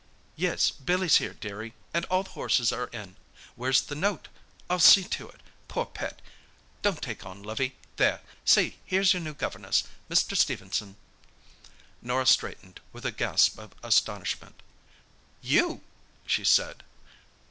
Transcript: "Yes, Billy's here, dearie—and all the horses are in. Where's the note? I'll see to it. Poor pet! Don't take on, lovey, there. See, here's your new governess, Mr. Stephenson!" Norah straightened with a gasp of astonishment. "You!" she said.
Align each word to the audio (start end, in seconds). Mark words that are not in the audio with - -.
"Yes, 0.35 0.71
Billy's 0.71 1.17
here, 1.17 1.35
dearie—and 1.35 2.05
all 2.05 2.23
the 2.23 2.31
horses 2.31 2.71
are 2.73 2.87
in. 2.87 3.17
Where's 3.55 3.81
the 3.83 3.93
note? 3.93 4.29
I'll 4.67 4.79
see 4.79 5.03
to 5.03 5.29
it. 5.29 5.41
Poor 5.67 5.85
pet! 5.85 6.23
Don't 6.81 7.03
take 7.03 7.23
on, 7.23 7.43
lovey, 7.43 7.75
there. 7.97 8.21
See, 8.43 8.79
here's 8.83 9.13
your 9.13 9.21
new 9.21 9.35
governess, 9.35 9.83
Mr. 10.09 10.35
Stephenson!" 10.35 10.95
Norah 12.01 12.25
straightened 12.25 12.79
with 12.91 13.05
a 13.05 13.11
gasp 13.11 13.59
of 13.59 13.75
astonishment. 13.83 14.63
"You!" 15.39 15.83
she 16.25 16.43
said. 16.45 16.83